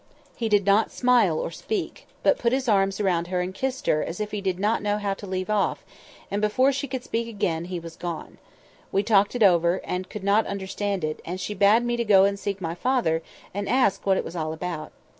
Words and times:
He 0.35 0.49
did 0.49 0.65
not 0.65 0.89
smile 0.91 1.37
or 1.37 1.51
speak, 1.51 2.07
but 2.23 2.39
put 2.39 2.53
his 2.53 2.67
arms 2.67 2.99
round 2.99 3.27
her 3.27 3.39
and 3.39 3.53
kissed 3.53 3.85
her 3.85 4.03
as 4.03 4.19
if 4.19 4.31
he 4.31 4.41
did 4.41 4.57
not 4.57 4.81
know 4.81 4.97
how 4.97 5.13
to 5.13 5.27
leave 5.27 5.47
off; 5.51 5.85
and 6.31 6.41
before 6.41 6.71
she 6.71 6.87
could 6.87 7.03
speak 7.03 7.27
again, 7.27 7.65
he 7.65 7.79
was 7.79 7.97
gone. 7.97 8.39
We 8.91 9.03
talked 9.03 9.35
it 9.35 9.43
over, 9.43 9.75
and 9.83 10.09
could 10.09 10.23
not 10.23 10.47
understand 10.47 11.03
it, 11.03 11.21
and 11.23 11.39
she 11.39 11.53
bade 11.53 11.83
me 11.83 12.03
go 12.03 12.23
and 12.23 12.39
seek 12.39 12.59
my 12.59 12.73
father, 12.73 13.21
and 13.53 13.69
ask 13.69 14.03
what 14.07 14.17
it 14.17 14.25
was 14.25 14.35
all 14.35 14.53
about. 14.53 14.91